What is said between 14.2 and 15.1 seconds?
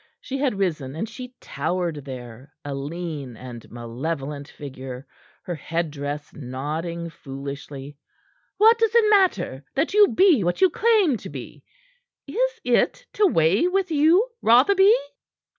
Rotherby?"